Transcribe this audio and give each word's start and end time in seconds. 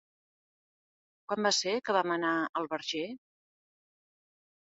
Quan 1.31 1.47
va 1.47 1.51
ser 1.57 1.75
que 1.89 1.93
vam 1.97 2.13
anar 2.15 2.31
al 2.61 2.67
Verger? 2.73 3.05